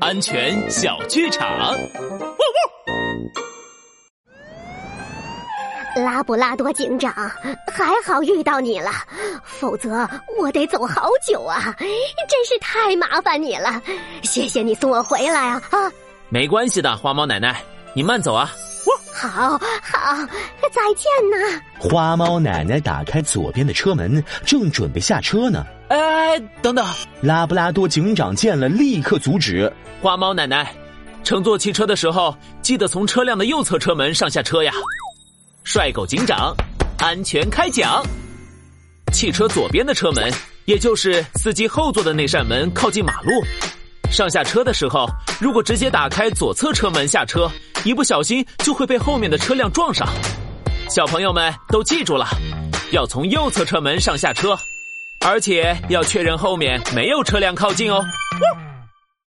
[0.00, 1.76] 安全小剧场。
[5.96, 7.12] 拉布拉多警长，
[7.66, 8.90] 还好遇到你了，
[9.44, 10.08] 否则
[10.38, 11.74] 我得走好久啊！
[12.28, 13.82] 真是太麻烦你了，
[14.22, 15.60] 谢谢你送我回来啊！
[15.70, 15.92] 啊，
[16.28, 17.60] 没关系的，花猫奶奶，
[17.92, 18.50] 你慢走啊。
[19.28, 20.26] 好好，
[20.72, 21.60] 再见呐！
[21.78, 25.64] 花猫奶奶打开左边的车门，正准备下车呢。
[25.88, 26.86] 哎，等等！
[27.20, 29.70] 拉布拉多警长见了，立刻阻止。
[30.00, 30.72] 花猫奶奶，
[31.22, 34.72] 乘坐汽车的时候，记得从车辆的右侧车门上下车呀。
[35.64, 36.54] 帅狗警长，
[36.98, 38.02] 安全开讲。
[39.12, 40.32] 汽车左边的车门，
[40.64, 43.30] 也就是司机后座的那扇门，靠近马路。
[44.10, 45.08] 上下车的时候，
[45.40, 47.48] 如果直接打开左侧车门下车，
[47.84, 50.06] 一不小心就会被后面的车辆撞上。
[50.88, 52.26] 小朋友们都记住了，
[52.90, 54.58] 要从右侧车门上下车，
[55.24, 58.04] 而且要确认后面没有车辆靠近哦。